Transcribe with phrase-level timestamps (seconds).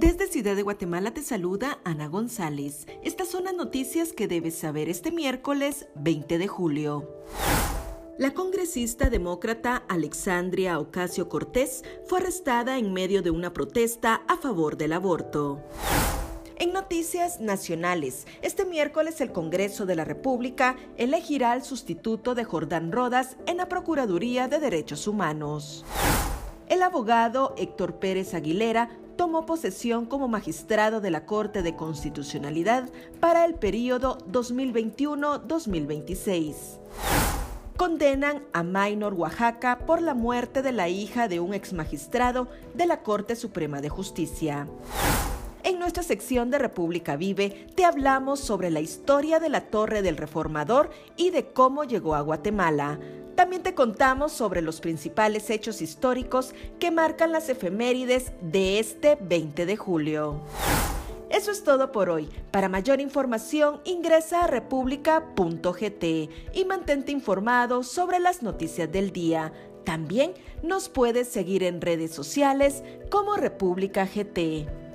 [0.00, 2.86] Desde Ciudad de Guatemala te saluda Ana González.
[3.02, 7.24] Estas son las noticias que debes saber este miércoles 20 de julio.
[8.16, 14.76] La congresista demócrata Alexandria Ocasio Cortés fue arrestada en medio de una protesta a favor
[14.76, 15.64] del aborto.
[16.60, 22.92] En noticias nacionales, este miércoles el Congreso de la República elegirá al sustituto de Jordán
[22.92, 25.84] Rodas en la Procuraduría de Derechos Humanos.
[26.68, 33.44] El abogado Héctor Pérez Aguilera tomó posesión como magistrado de la Corte de Constitucionalidad para
[33.44, 36.78] el período 2021-2026
[37.76, 43.02] condenan a Maynor Oaxaca por la muerte de la hija de un exmagistrado de la
[43.02, 44.66] Corte Suprema de Justicia.
[45.62, 50.16] En nuestra sección de República Vive te hablamos sobre la historia de la Torre del
[50.16, 52.98] Reformador y de cómo llegó a Guatemala.
[53.38, 59.64] También te contamos sobre los principales hechos históricos que marcan las efemérides de este 20
[59.64, 60.40] de julio.
[61.30, 62.28] Eso es todo por hoy.
[62.50, 66.04] Para mayor información ingresa a república.gt
[66.52, 69.52] y mantente informado sobre las noticias del día.
[69.84, 74.87] También nos puedes seguir en redes sociales como República GT.